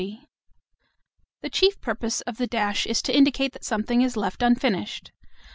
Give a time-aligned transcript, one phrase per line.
[1.41, 5.11] The chief purpose of the dash is to indicate that something is left unfinished.